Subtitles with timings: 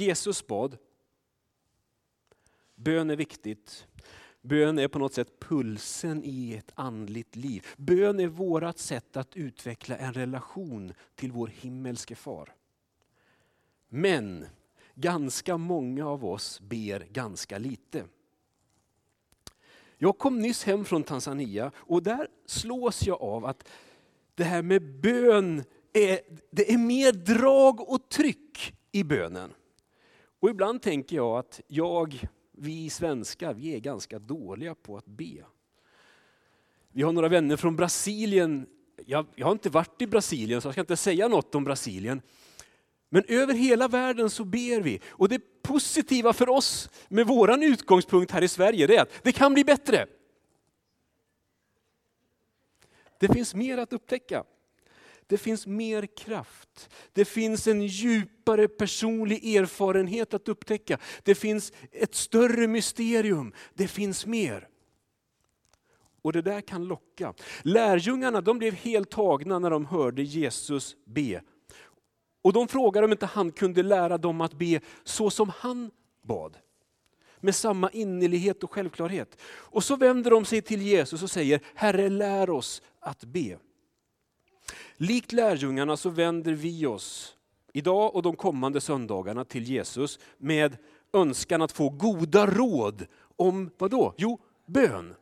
[0.00, 0.76] Jesus bad.
[2.74, 3.86] Bön är viktigt.
[4.40, 7.66] Bön är på något sätt pulsen i ett andligt liv.
[7.76, 12.54] Bön är vårt sätt att utveckla en relation till vår himmelske far.
[13.88, 14.46] Men
[14.94, 18.04] ganska många av oss ber ganska lite.
[19.98, 23.68] Jag kom nyss hem från Tanzania och där slås jag av att
[24.34, 26.20] det här med bön, är,
[26.50, 29.52] det är mer drag och tryck i bönen.
[30.40, 35.44] Och ibland tänker jag att jag, vi svenskar, vi är ganska dåliga på att be.
[36.92, 38.66] Vi har några vänner från Brasilien.
[39.06, 42.22] Jag, jag har inte varit i Brasilien så jag ska inte säga något om Brasilien.
[43.08, 45.00] Men över hela världen så ber vi.
[45.06, 49.32] Och det positiva för oss med våran utgångspunkt här i Sverige det är att det
[49.32, 50.06] kan bli bättre.
[53.20, 54.44] Det finns mer att upptäcka.
[55.26, 56.90] Det finns mer kraft.
[57.12, 60.98] Det finns en djupare personlig erfarenhet att upptäcka.
[61.22, 63.52] Det finns ett större mysterium.
[63.74, 64.68] Det finns mer.
[66.22, 67.34] Och det där kan locka.
[67.62, 71.42] Lärjungarna de blev helt tagna när de hörde Jesus be.
[72.42, 75.90] Och de frågade om inte han kunde lära dem att be så som han
[76.22, 76.56] bad.
[77.40, 79.40] Med samma innerlighet och självklarhet.
[79.44, 83.58] Och så vänder de sig till Jesus och säger, Herre lär oss att be.
[84.96, 87.36] Likt lärjungarna så vänder vi oss
[87.72, 90.76] idag och de kommande söndagarna till Jesus med
[91.12, 94.14] önskan att få goda råd om vad då?
[94.16, 95.14] Jo, bön.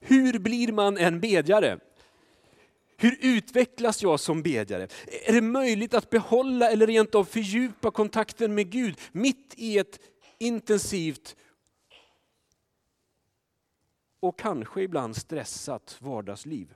[0.00, 1.78] Hur blir man en bedjare?
[2.96, 4.88] Hur utvecklas jag som bedjare?
[5.26, 10.00] Är det möjligt att behålla eller rent av fördjupa kontakten med Gud mitt i ett
[10.38, 11.36] intensivt
[14.20, 16.74] och kanske ibland stressat vardagsliv?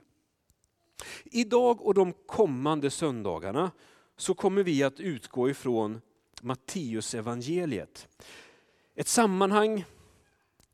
[1.25, 3.71] Idag och de kommande söndagarna
[4.17, 6.01] så kommer vi att utgå ifrån
[6.41, 8.07] Matteus evangeliet.
[8.95, 9.85] Ett sammanhang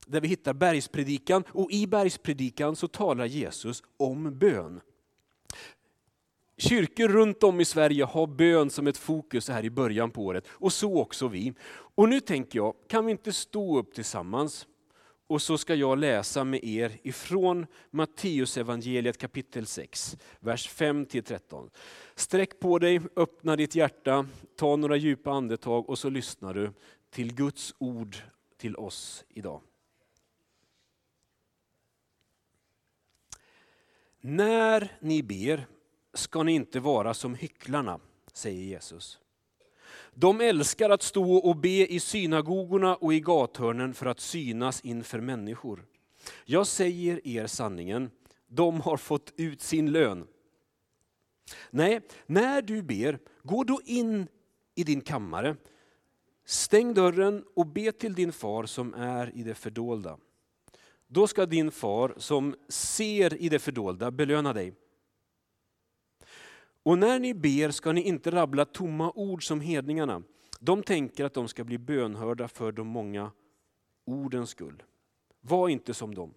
[0.06, 4.82] där vi hittar bergspredikan och i bergspredikan så talar Jesus om bön.
[6.58, 10.48] Kyrkor runt om i Sverige har bön som ett fokus här i början på året
[10.50, 11.54] och så också vi.
[11.72, 14.68] Och nu tänker jag, kan vi inte stå upp tillsammans
[15.30, 21.70] och så ska jag läsa med er ifrån Matteus evangeliet kapitel 6, vers 5-13.
[22.16, 26.72] Sträck på dig, öppna ditt hjärta, ta några djupa andetag och så lyssnar du
[27.10, 28.18] till Guds ord
[28.58, 29.62] till oss idag.
[34.22, 35.68] När ni ber
[36.14, 38.00] ska ni inte vara som hycklarna,
[38.34, 39.20] säger Jesus.
[40.14, 45.20] De älskar att stå och be i synagogorna och i gathörnen för att synas inför
[45.20, 45.86] människor.
[46.46, 48.12] Jag säger er sanningen,
[48.48, 50.28] de har fått ut sin lön.
[51.70, 54.28] Nej, när du ber, gå då in
[54.76, 55.56] i din kammare,
[56.46, 60.18] stäng dörren och be till din far som är i det fördolda.
[61.08, 64.74] Då ska din far som ser i det fördolda belöna dig.
[66.90, 70.24] Och när ni ber ska ni inte rabbla tomma ord som hedningarna.
[70.60, 73.32] De tänker att de ska bli bönhörda för de många
[74.06, 74.84] ordens skull.
[75.42, 76.34] Var inte som dem.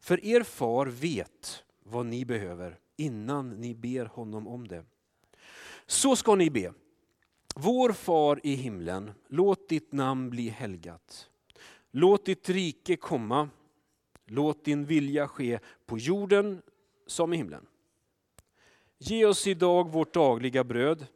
[0.00, 4.84] För er far vet vad ni behöver innan ni ber honom om det.
[5.86, 6.72] Så ska ni be.
[7.54, 11.30] Vår far i himlen, låt ditt namn bli helgat.
[11.90, 13.48] Låt ditt rike komma.
[14.26, 16.62] Låt din vilja ske på jorden
[17.06, 17.66] som i himlen.
[19.02, 21.06] Ge oss idag vårt dagliga bröd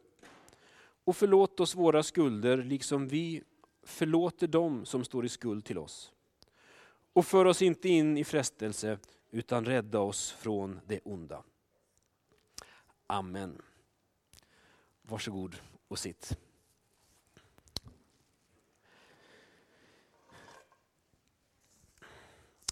[1.03, 3.43] och förlåt oss våra skulder liksom vi
[3.83, 6.11] förlåter dem som står i skuld till oss.
[7.13, 8.99] Och för oss inte in i frestelse
[9.31, 11.43] utan rädda oss från det onda.
[13.07, 13.61] Amen.
[15.01, 15.55] Varsågod
[15.87, 16.37] och sitt.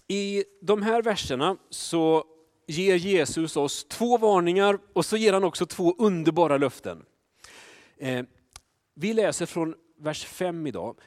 [0.06, 2.33] I de här verserna så
[2.66, 7.04] ger Jesus oss två varningar och så ger han också två underbara löften.
[7.96, 8.24] Eh,
[8.94, 10.98] vi läser från vers 5 idag.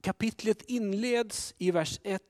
[0.00, 2.22] Kapitlet inleds i vers 1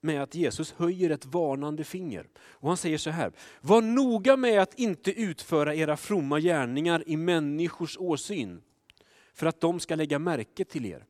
[0.00, 2.28] med att Jesus höjer ett varnande finger.
[2.38, 7.16] Och han säger så här, var noga med att inte utföra era fromma gärningar i
[7.16, 8.62] människors åsyn,
[9.34, 11.06] för att de ska lägga märke till er.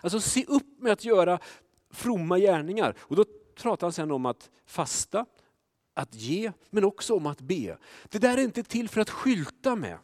[0.00, 1.38] Alltså se upp med att göra
[1.90, 2.96] fromma gärningar.
[3.00, 3.24] Och då
[3.54, 5.26] pratar han sen om att fasta,
[5.94, 7.78] att ge, men också om att be.
[8.08, 9.98] Det där är inte till för att skylta med.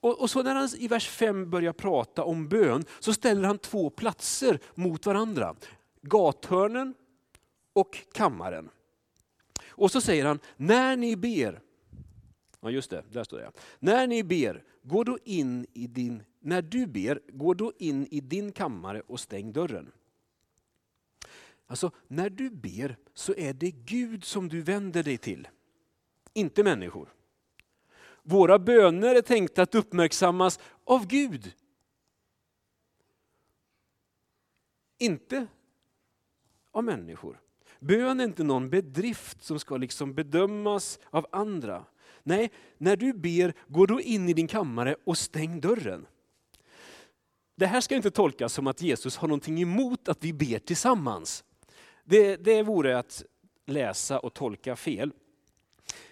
[0.00, 3.58] Och, och så när han i vers 5 börjar prata om bön så ställer han
[3.58, 5.56] två platser mot varandra.
[6.02, 6.94] Gathörnen
[7.72, 8.68] och kammaren.
[9.68, 11.60] Och så säger han, när ni ber,
[12.60, 13.52] ja just det, där står det.
[13.78, 18.20] När ni ber, gå då in i din när du ber, gå då in i
[18.20, 19.92] din kammare och stäng dörren.
[21.70, 25.48] Alltså, när du ber så är det Gud som du vänder dig till,
[26.32, 27.14] inte människor.
[28.22, 31.52] Våra böner är tänkta att uppmärksammas av Gud.
[34.98, 35.46] Inte
[36.70, 37.40] av människor.
[37.80, 41.84] Bön är inte någon bedrift som ska liksom bedömas av andra.
[42.22, 46.06] Nej, när du ber, gå då in i din kammare och stäng dörren.
[47.56, 51.44] Det här ska inte tolkas som att Jesus har någonting emot att vi ber tillsammans.
[52.08, 53.24] Det, det vore att
[53.66, 55.12] läsa och tolka fel.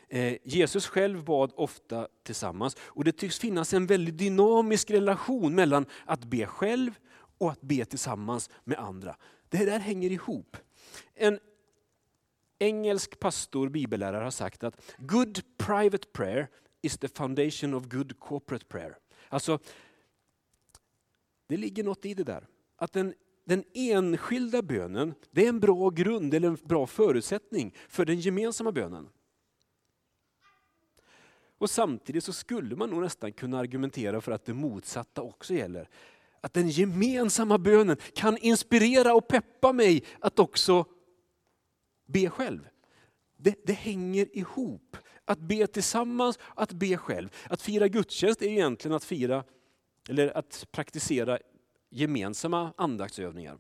[0.09, 5.87] Eh, Jesus själv bad ofta tillsammans och det tycks finnas en väldigt dynamisk relation mellan
[6.05, 6.99] att be själv
[7.39, 9.17] och att be tillsammans med andra.
[9.49, 10.57] Det där hänger ihop.
[11.15, 11.41] En
[12.59, 16.49] engelsk pastor, bibellärare har sagt att good private prayer
[16.83, 18.99] is the foundation of good corporate prayer.
[19.29, 19.59] Alltså,
[21.47, 22.47] det ligger något i det där.
[22.77, 23.15] Att en
[23.47, 28.73] den enskilda bönen, det är en bra grund eller en bra förutsättning för den gemensamma
[28.73, 29.09] bönen.
[31.59, 35.89] Och samtidigt så skulle man nog nästan kunna argumentera för att det motsatta också gäller.
[36.41, 40.85] Att den gemensamma bönen kan inspirera och peppa mig att också
[42.07, 42.69] be själv.
[43.37, 44.97] Det, det, hänger ihop.
[45.25, 47.29] Att be tillsammans, att be själv.
[47.51, 49.45] Att fira gudstjänst är egentligen att fira,
[50.09, 51.39] eller att praktisera
[51.97, 53.59] gemensamma andaktsövningar.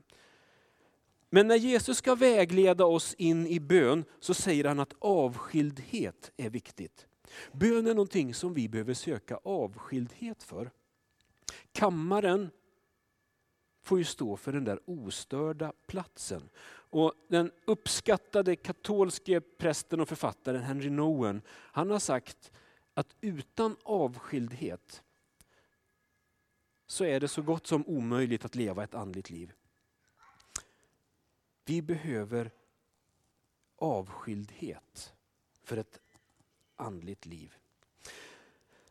[1.30, 6.50] Men när Jesus ska vägleda oss in i bön så säger han att avskildhet är
[6.50, 7.06] viktigt.
[7.52, 10.70] Bön är någonting som vi behöver söka avskildhet för.
[11.72, 12.50] Kammaren
[13.82, 16.48] får ju stå för den där ostörda platsen.
[16.90, 22.52] Och den uppskattade katolske prästen och författaren Henry Nowen, han har sagt
[22.94, 25.02] att utan avskildhet
[26.86, 29.52] så är det så gott som omöjligt att leva ett andligt liv.
[31.64, 32.50] Vi behöver
[33.76, 35.14] avskildhet
[35.62, 36.00] för ett
[36.76, 37.54] andligt liv.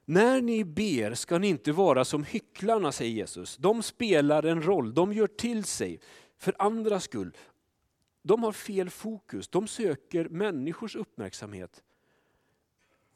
[0.05, 3.57] När ni ber ska ni inte vara som hycklarna, säger Jesus.
[3.57, 5.99] De spelar en roll, de gör till sig
[6.37, 7.37] för andras skull.
[8.21, 11.83] De har fel fokus, de söker människors uppmärksamhet.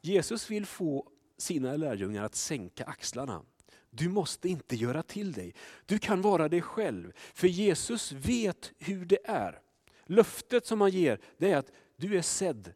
[0.00, 3.42] Jesus vill få sina lärjungar att sänka axlarna.
[3.90, 5.54] Du måste inte göra till dig.
[5.86, 7.12] Du kan vara dig själv.
[7.34, 9.60] För Jesus vet hur det är.
[10.06, 12.72] Löftet som han ger det är att du är sedd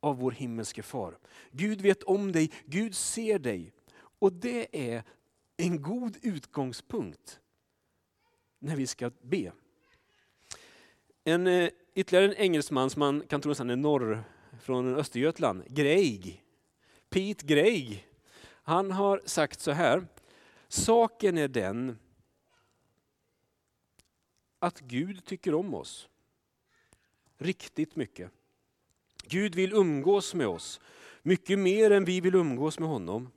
[0.00, 1.18] av vår himmelske far.
[1.50, 3.72] Gud vet om dig, Gud ser dig.
[4.18, 5.02] Och det är
[5.56, 7.40] en god utgångspunkt
[8.58, 9.52] när vi ska be.
[11.24, 14.24] En, eh, ytterligare en engelsman som man kan tro är norr
[14.60, 16.42] från Östergötland, Greig.
[17.10, 18.06] Pete Greig.
[18.44, 20.06] Han har sagt så här,
[20.72, 21.98] saken är den
[24.58, 26.08] att Gud tycker om oss.
[27.38, 28.30] Riktigt mycket.
[29.24, 30.80] Gud vill umgås med oss,
[31.22, 33.30] mycket mer än vi vill umgås med honom.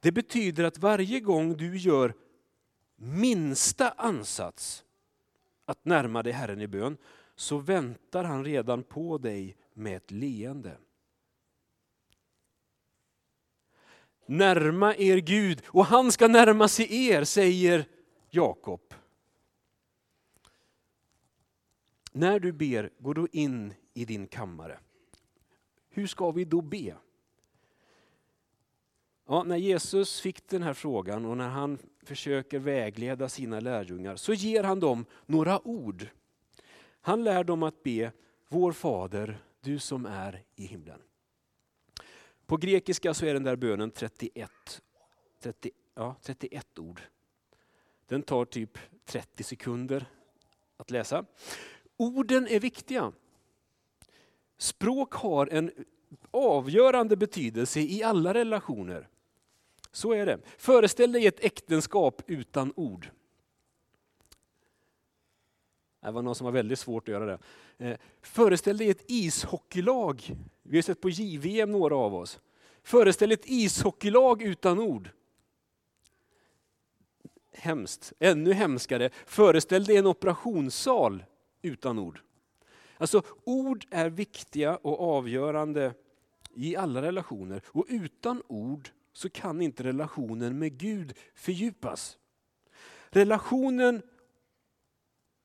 [0.00, 2.14] Det betyder att varje gång du gör
[2.96, 4.84] minsta ansats
[5.64, 6.96] att närma dig Herren i bön,
[7.34, 10.78] så väntar han redan på dig med ett leende.
[14.26, 17.84] Närma er Gud och han ska närma sig er, säger
[18.30, 18.94] Jakob.
[22.12, 24.78] När du ber, gå då in i din kammare.
[25.88, 26.94] Hur ska vi då be?
[29.28, 34.32] Ja, när Jesus fick den här frågan och när han försöker vägleda sina lärjungar så
[34.32, 36.06] ger han dem några ord.
[37.00, 38.12] Han lär dem att be,
[38.48, 41.00] vår Fader, du som är i himlen.
[42.46, 44.50] På grekiska så är den där bönen 31,
[45.40, 47.00] 30, ja, 31 ord.
[48.06, 50.06] Den tar typ 30 sekunder
[50.76, 51.24] att läsa.
[51.96, 53.12] Orden är viktiga.
[54.58, 55.70] Språk har en
[56.30, 59.08] avgörande betydelse i alla relationer.
[59.92, 60.40] Så är det.
[60.58, 63.10] Föreställ dig ett äktenskap utan ord.
[66.06, 67.38] Det var någon som var väldigt svårt att göra det.
[67.78, 70.36] Eh, föreställ dig ett ishockeylag.
[70.62, 72.40] Vi har sett på JVM några av oss.
[72.82, 75.10] Föreställ ett ishockeylag utan ord.
[77.52, 78.12] Hemskt.
[78.18, 79.10] Ännu hemskare.
[79.26, 81.24] Föreställ dig en operationssal
[81.62, 82.20] utan ord.
[82.98, 85.94] Alltså ord är viktiga och avgörande
[86.54, 87.62] i alla relationer.
[87.66, 92.18] Och utan ord så kan inte relationen med Gud fördjupas.
[93.10, 94.02] Relationen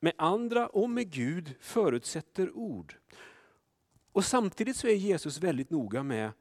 [0.01, 2.95] med andra och med Gud förutsätter ord.
[4.11, 6.31] Och samtidigt så är Jesus väldigt noga med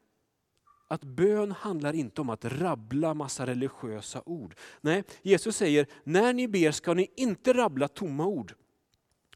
[0.88, 4.55] att bön handlar inte om att rabbla massa religiösa ord.
[4.81, 8.55] Nej, Jesus säger, när ni ber ska ni inte rabbla tomma ord,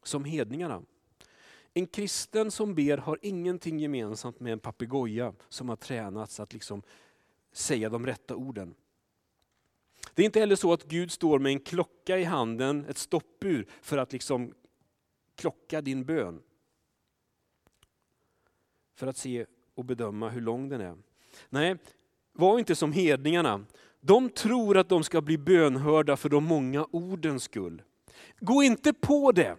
[0.02, 0.82] som hedningarna.
[1.74, 6.82] En kristen som ber har ingenting gemensamt med en papegoja som har tränats att liksom
[7.52, 8.74] säga de rätta orden.
[10.14, 13.66] Det är inte heller så att Gud står med en klocka i handen, ett stoppur,
[13.82, 14.54] för att liksom
[15.36, 16.42] klocka din bön.
[18.94, 20.96] För att se och bedöma hur lång den är.
[21.48, 21.76] Nej,
[22.32, 23.66] var inte som hedningarna.
[24.00, 27.82] De tror att de ska bli bönhörda för de många ordens skull.
[28.40, 29.56] Gå inte på det.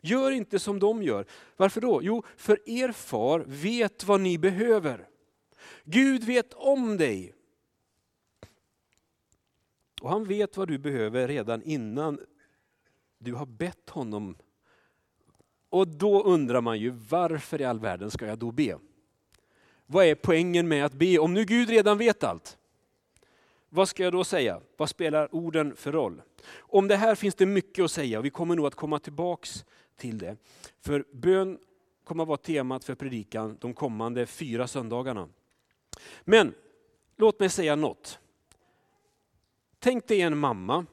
[0.00, 1.26] Gör inte som de gör.
[1.56, 2.00] Varför då?
[2.02, 5.08] Jo, för er far vet vad ni behöver.
[5.84, 7.34] Gud vet om dig.
[10.04, 12.20] Och han vet vad du behöver redan innan
[13.18, 14.36] du har bett honom.
[15.68, 18.78] Och då undrar man ju, varför i all världen ska jag då be?
[19.86, 21.18] Vad är poängen med att be?
[21.18, 22.58] Om nu Gud redan vet allt,
[23.68, 24.60] vad ska jag då säga?
[24.76, 26.22] Vad spelar orden för roll?
[26.56, 29.64] Om det här finns det mycket att säga och vi kommer nog att komma tillbaks
[29.96, 30.36] till det.
[30.80, 31.58] För bön
[32.04, 35.28] kommer att vara temat för predikan de kommande fyra söndagarna.
[36.24, 36.54] Men
[37.16, 38.18] låt mig säga något.
[39.84, 40.86] Tänk dig en mamma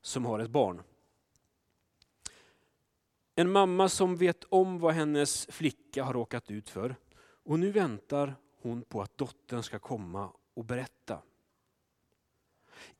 [0.00, 0.82] som har ett barn.
[3.34, 6.96] En mamma som vet om vad hennes flicka har råkat ut för.
[7.20, 11.22] Och nu väntar hon på att dottern ska komma och berätta.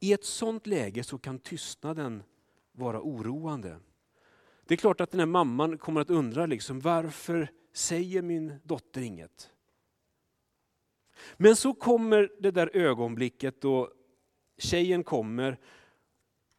[0.00, 2.22] I ett sådant läge så kan tystnaden
[2.72, 3.80] vara oroande.
[4.66, 9.00] Det är klart att den här mamman kommer att undra liksom, varför säger min dotter
[9.00, 9.50] inget?
[11.36, 13.92] Men så kommer det där ögonblicket då
[14.58, 15.58] tjejen kommer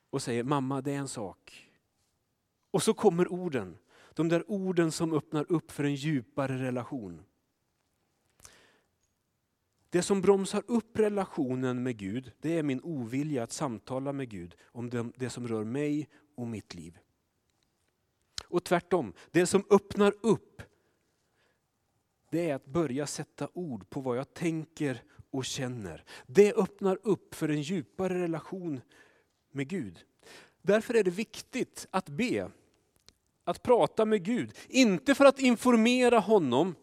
[0.09, 1.71] och säger, mamma det är en sak.
[2.71, 3.77] Och så kommer orden,
[4.13, 7.23] de där orden som öppnar upp för en djupare relation.
[9.89, 14.55] Det som bromsar upp relationen med Gud, det är min ovilja att samtala med Gud
[14.63, 16.97] om det, som rör mig och mitt liv.
[18.43, 20.61] Och tvärtom, det som öppnar upp,
[22.31, 26.03] det är att börja sätta ord på vad jag tänker och känner.
[26.27, 28.81] Det öppnar upp för en djupare relation
[29.51, 29.99] med Gud.
[30.61, 32.51] Därför är det viktigt att be,
[33.43, 34.57] att prata med Gud.
[34.67, 36.75] Inte för att informera honom,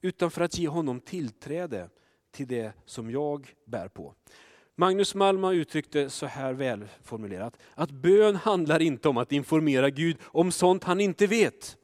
[0.00, 1.90] utan för att ge honom tillträde
[2.30, 4.14] till det som jag bär på.
[4.76, 9.90] Magnus Malm har uttryckt det så här välformulerat, att bön handlar inte om att informera
[9.90, 11.76] Gud om sånt han inte vet.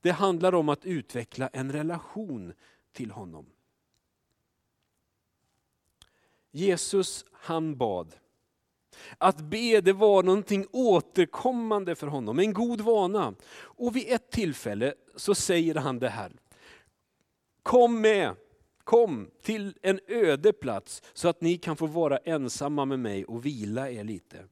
[0.00, 2.52] Det handlar om att utveckla en relation
[2.92, 3.46] till honom.
[6.52, 8.14] Jesus han bad.
[9.18, 13.34] Att be det var någonting återkommande för honom, en god vana.
[13.54, 16.32] Och vid ett tillfälle så säger han det här.
[17.62, 18.34] Kom med
[18.84, 23.46] Kom till en öde plats så att ni kan få vara ensamma med mig och
[23.46, 24.44] vila er lite.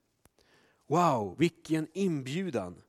[0.87, 2.83] Wow, vilken inbjudan!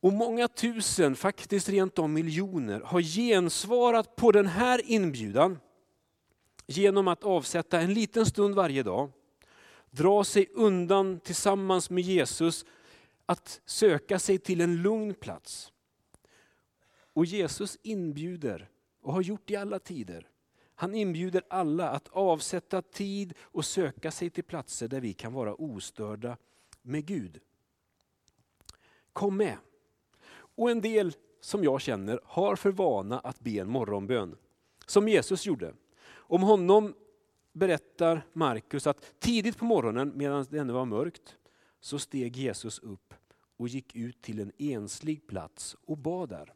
[0.00, 5.58] Och många tusen, faktiskt rent om miljoner, har gensvarat på den här inbjudan
[6.66, 9.10] genom att avsätta en liten stund varje dag,
[9.90, 12.64] dra sig undan tillsammans med Jesus,
[13.26, 15.72] att söka sig till en lugn plats.
[17.12, 18.68] Och Jesus inbjuder
[19.02, 20.28] och har gjort i alla tider.
[20.74, 25.54] Han inbjuder alla att avsätta tid och söka sig till platser där vi kan vara
[25.54, 26.36] ostörda
[26.82, 27.40] med Gud.
[29.12, 29.56] Kom med.
[30.30, 34.36] Och en del som jag känner har för vana att be en morgonbön.
[34.86, 35.74] Som Jesus gjorde.
[36.28, 36.94] Om honom
[37.52, 41.36] berättar Markus att tidigt på morgonen medan det ännu var mörkt
[41.80, 43.14] så steg Jesus upp
[43.56, 46.52] och gick ut till en enslig plats och bad där.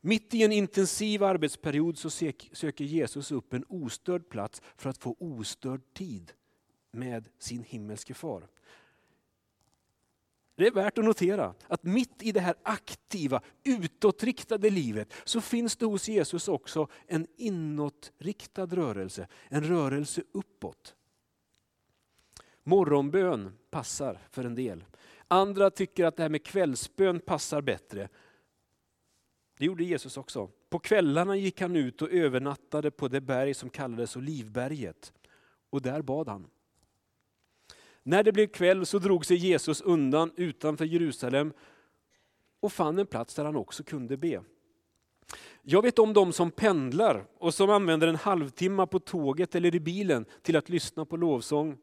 [0.00, 2.10] Mitt i en intensiv arbetsperiod så
[2.52, 6.32] söker Jesus upp en ostörd plats för att få ostörd tid
[6.90, 8.48] med sin himmelske far.
[10.54, 15.76] Det är värt att notera att mitt i det här aktiva, utåtriktade livet så finns
[15.76, 20.94] det hos Jesus också en inåtriktad rörelse, en rörelse uppåt.
[22.64, 24.84] Morgonbön passar för en del.
[25.28, 28.08] Andra tycker att det här med kvällsbön passar bättre.
[29.58, 30.50] Det gjorde Jesus också.
[30.70, 35.12] På kvällarna gick han ut och övernattade på det berg som kallades Olivberget.
[35.70, 36.50] Och där bad han.
[38.02, 41.52] När det blev kväll så drog sig Jesus undan utanför Jerusalem
[42.60, 44.42] och fann en plats där han också kunde be.
[45.62, 49.80] Jag vet om de som pendlar och som använder en halvtimme på tåget eller i
[49.80, 51.78] bilen till att lyssna på lovsång,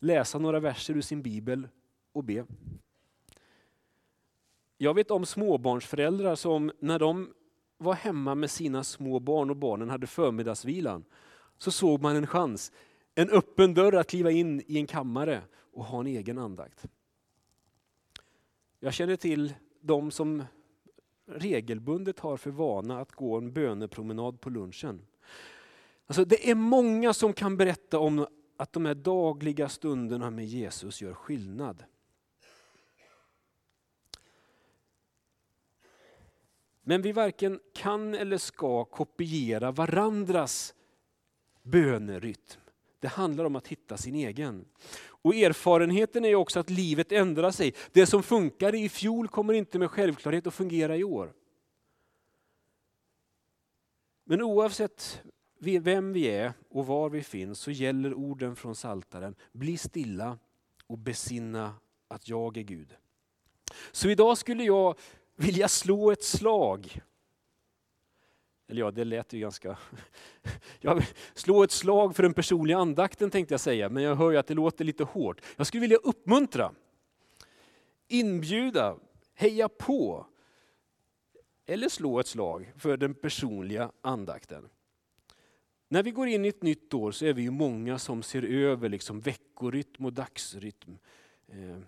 [0.00, 1.68] läsa några verser ur sin bibel
[2.12, 2.46] och be.
[4.78, 7.32] Jag vet om småbarnsföräldrar som när de
[7.78, 11.04] var hemma med sina små barn och barnen hade förmiddagsvilan,
[11.58, 12.72] så såg man en chans,
[13.14, 16.86] en öppen dörr att kliva in i en kammare och ha en egen andakt.
[18.80, 20.44] Jag känner till de som
[21.26, 25.06] regelbundet har för vana att gå en bönepromenad på lunchen.
[26.06, 28.26] Alltså det är många som kan berätta om
[28.56, 31.84] att de här dagliga stunderna med Jesus gör skillnad.
[36.82, 40.74] Men vi varken kan eller ska kopiera varandras
[41.62, 42.61] bönerytm.
[43.02, 44.64] Det handlar om att hitta sin egen.
[45.04, 47.74] Och erfarenheten är också att livet ändrar sig.
[47.92, 51.32] Det som funkade i fjol kommer inte med självklarhet att fungera i år.
[54.24, 55.22] Men oavsett
[55.58, 59.34] vem vi är och var vi finns så gäller orden från Saltaren.
[59.52, 60.38] Bli stilla
[60.86, 61.74] och besinna
[62.08, 62.96] att jag är Gud.
[63.92, 64.98] Så idag skulle jag
[65.36, 67.00] vilja slå ett slag.
[68.68, 69.78] Eller ja, det lät ju ganska...
[70.80, 71.04] Jag vill
[71.34, 74.46] slå ett slag för den personliga andakten tänkte jag säga, men jag hör ju att
[74.46, 75.40] det låter lite hårt.
[75.56, 76.72] Jag skulle vilja uppmuntra,
[78.08, 78.96] inbjuda,
[79.34, 80.26] heja på
[81.66, 84.68] eller slå ett slag för den personliga andakten.
[85.88, 88.42] När vi går in i ett nytt år så är vi ju många som ser
[88.42, 90.98] över liksom veckorytm och dagsrytm.
[91.48, 91.78] Eh,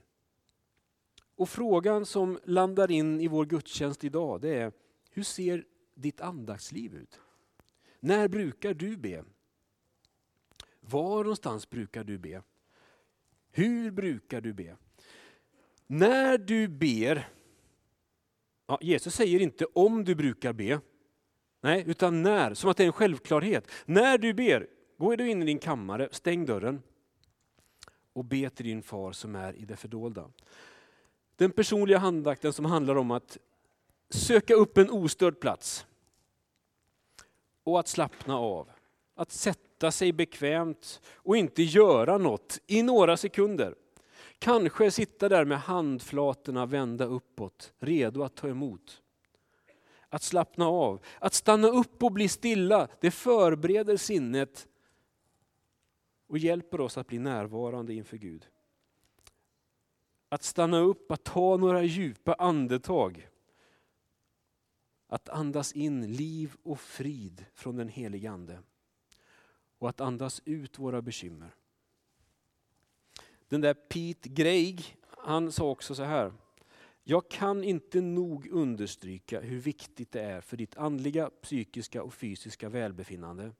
[1.36, 4.72] och frågan som landar in i vår gudstjänst idag det är,
[5.10, 7.20] hur ser ditt andaktsliv ut?
[8.00, 9.24] När brukar du be?
[10.80, 12.42] Var någonstans brukar du be?
[13.50, 14.76] Hur brukar du be?
[15.86, 17.28] När du ber,
[18.66, 20.80] ja, Jesus säger inte om du brukar be,
[21.60, 23.70] nej, utan när, som att det är en självklarhet.
[23.84, 24.66] När du ber,
[24.98, 26.82] gå du in i din kammare, stäng dörren
[28.12, 30.30] och be till din far som är i det fördolda.
[31.36, 33.38] Den personliga handakten som handlar om att
[34.14, 35.86] söka upp en ostörd plats
[37.64, 38.70] och att slappna av.
[39.14, 43.74] Att sätta sig bekvämt och inte göra något i några sekunder.
[44.38, 49.02] Kanske sitta där med handflatorna vända uppåt, redo att ta emot.
[50.08, 54.68] Att slappna av, att stanna upp och bli stilla, det förbereder sinnet
[56.26, 58.46] och hjälper oss att bli närvarande inför Gud.
[60.28, 63.28] Att stanna upp, att ta några djupa andetag.
[65.14, 68.58] Att andas in liv och frid från den helige Ande.
[69.78, 71.54] Och att andas ut våra bekymmer.
[73.48, 76.32] Den där Pete Greig, han sa också så här.
[77.02, 82.68] Jag kan inte nog understryka hur viktigt det är för ditt andliga, psykiska och fysiska
[82.68, 83.52] välbefinnande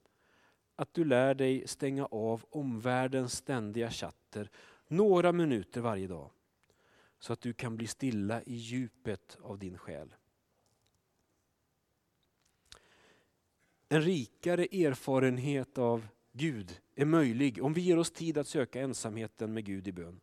[0.76, 4.50] att du lär dig stänga av omvärldens ständiga chatter
[4.88, 6.30] några minuter varje dag
[7.18, 10.14] så att du kan bli stilla i djupet av din själ.
[13.94, 19.52] En rikare erfarenhet av Gud är möjlig om vi ger oss tid att söka ensamheten
[19.52, 20.20] med Gud i bön.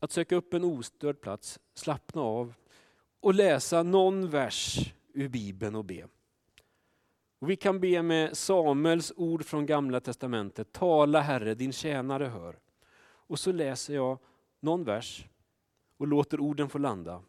[0.00, 2.54] Att söka upp en ostörd plats, slappna av
[3.20, 6.08] och läsa någon vers ur Bibeln och be.
[7.38, 10.72] Och vi kan be med Samuels ord från Gamla Testamentet.
[10.72, 12.58] Tala Herre, din tjänare hör.
[13.02, 14.18] Och så läser jag
[14.60, 15.26] någon vers
[15.96, 17.22] och låter orden få landa.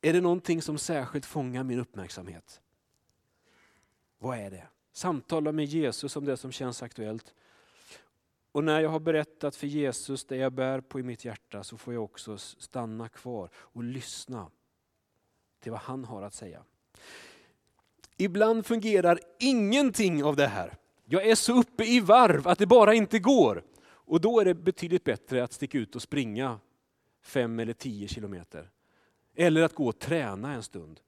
[0.00, 2.61] Är det någonting som särskilt fångar min uppmärksamhet?
[4.22, 4.66] Vad är det?
[4.92, 7.34] Samtala med Jesus om det som känns aktuellt.
[8.52, 11.76] Och när jag har berättat för Jesus det jag bär på i mitt hjärta så
[11.76, 14.50] får jag också stanna kvar och lyssna
[15.60, 16.62] till vad han har att säga.
[18.16, 20.74] Ibland fungerar ingenting av det här.
[21.04, 23.64] Jag är så uppe i varv att det bara inte går.
[23.84, 26.60] Och då är det betydligt bättre att sticka ut och springa
[27.22, 28.70] fem eller tio kilometer.
[29.34, 31.00] Eller att gå och träna en stund.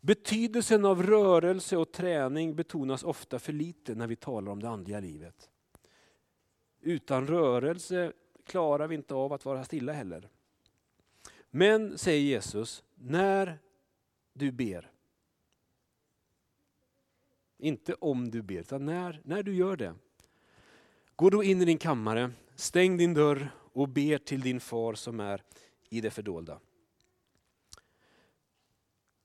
[0.00, 5.00] Betydelsen av rörelse och träning betonas ofta för lite när vi talar om det andliga
[5.00, 5.50] livet.
[6.80, 8.12] Utan rörelse
[8.44, 10.28] klarar vi inte av att vara stilla heller.
[11.50, 13.58] Men, säger Jesus, när
[14.32, 14.90] du ber,
[17.58, 19.94] inte om du ber, utan när, när du gör det,
[21.20, 25.20] Gå då in i din kammare, stäng din dörr och ber till din far som
[25.20, 25.42] är
[25.88, 26.60] i det fördolda.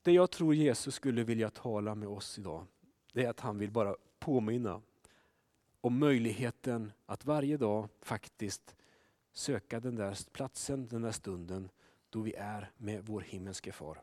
[0.05, 2.65] Det jag tror Jesus skulle vilja tala med oss idag,
[3.13, 4.81] det är att han vill bara påminna
[5.81, 8.75] om möjligheten att varje dag faktiskt
[9.33, 11.69] söka den där platsen, den där stunden
[12.09, 14.01] då vi är med vår himmelske far.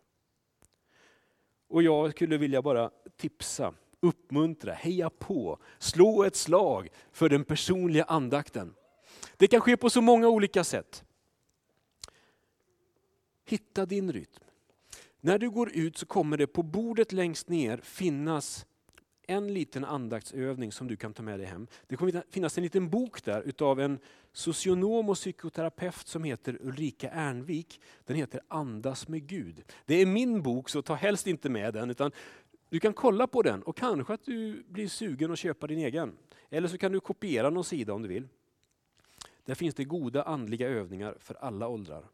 [1.68, 8.04] Och jag skulle vilja bara tipsa uppmuntra, heja på, slå ett slag för den personliga
[8.04, 8.74] andakten.
[9.36, 11.04] Det kan ske på så många olika sätt.
[13.44, 14.51] Hitta din rytm.
[15.24, 18.66] När du går ut så kommer det på bordet längst ner finnas
[19.26, 21.66] en liten andaktsövning som du kan ta med dig hem.
[21.86, 23.98] Det kommer finnas en liten bok där utav en
[24.32, 27.80] socionom och psykoterapeut som heter Ulrika Ernvik.
[28.04, 29.62] Den heter Andas med Gud.
[29.86, 32.12] Det är min bok så ta helst inte med den utan
[32.68, 36.16] du kan kolla på den och kanske att du blir sugen att köpa din egen.
[36.50, 38.28] Eller så kan du kopiera någon sida om du vill.
[39.44, 42.04] Där finns det goda andliga övningar för alla åldrar.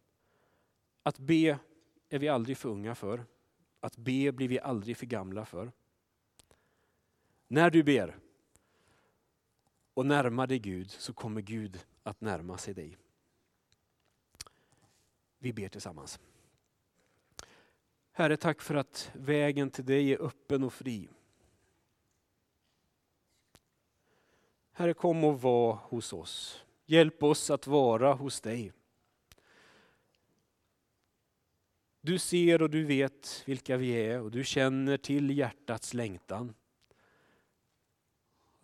[1.03, 1.59] Att be
[2.09, 3.25] är vi aldrig för unga för.
[3.81, 5.73] Att be blir vi aldrig för gamla för.
[7.49, 8.18] När du ber
[9.94, 12.97] och närmar dig Gud så kommer Gud att närma sig dig.
[15.38, 16.21] Vi ber tillsammans.
[18.12, 21.09] Herre, tack för att vägen till dig är öppen och fri.
[24.73, 26.64] Herre, kom och var hos oss.
[26.87, 28.73] Hjälp oss att vara hos dig.
[32.00, 36.54] Du ser och du vet vilka vi är och du känner till hjärtats längtan.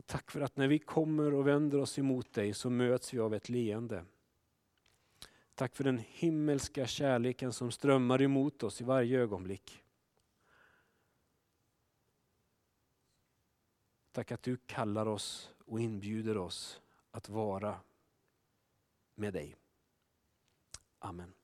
[0.06, 3.34] Tack för att när vi kommer och vänder oss emot dig så möts vi av
[3.34, 4.04] ett leende.
[5.54, 9.84] Tack för den himmelska kärleken som strömmar emot oss i varje ögonblick.
[14.12, 17.80] Tack att du kallar oss och inbjuder oss att vara
[19.14, 19.56] med dig.
[20.98, 21.34] Amen.